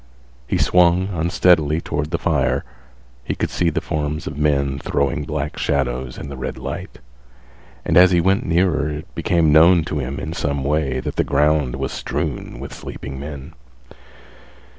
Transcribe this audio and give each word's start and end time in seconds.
He 0.47 0.57
swung 0.57 1.09
unsteadily 1.09 1.79
toward 1.79 2.09
the 2.09 2.17
fire. 2.17 2.63
He 3.23 3.35
could 3.35 3.51
see 3.51 3.69
the 3.69 3.81
forms 3.81 4.25
of 4.25 4.35
men 4.35 4.79
throwing 4.79 5.25
black 5.25 5.59
shadows 5.59 6.17
in 6.17 6.27
the 6.27 6.35
red 6.35 6.57
light, 6.57 6.97
and 7.85 7.95
as 7.95 8.09
he 8.09 8.19
went 8.19 8.43
nearer 8.43 8.89
it 8.89 9.13
became 9.13 9.53
known 9.53 9.83
to 9.83 9.99
him 9.99 10.19
in 10.19 10.33
some 10.33 10.63
way 10.63 11.01
that 11.01 11.17
the 11.17 11.23
ground 11.23 11.75
was 11.75 11.91
strewn 11.91 12.59
with 12.59 12.73
sleeping 12.73 13.19
men. 13.19 13.53